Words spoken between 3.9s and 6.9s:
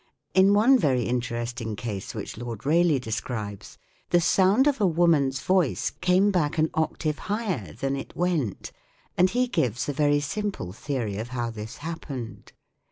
the sound of a woman's voice came back an